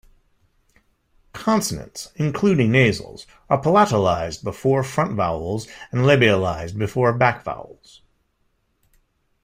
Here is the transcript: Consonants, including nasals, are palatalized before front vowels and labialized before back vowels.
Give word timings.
Consonants, 1.31 2.11
including 2.15 2.71
nasals, 2.71 3.27
are 3.51 3.61
palatalized 3.61 4.43
before 4.43 4.83
front 4.83 5.13
vowels 5.15 5.67
and 5.91 6.01
labialized 6.05 6.75
before 6.75 7.13
back 7.13 7.43
vowels. 7.43 8.01